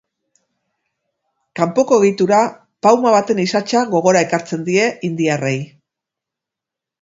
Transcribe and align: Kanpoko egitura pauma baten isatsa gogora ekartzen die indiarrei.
Kanpoko 1.59 1.99
egitura 2.03 2.39
pauma 2.87 3.11
baten 3.17 3.43
isatsa 3.45 3.85
gogora 3.93 4.25
ekartzen 4.29 4.65
die 4.71 4.89
indiarrei. 5.11 5.55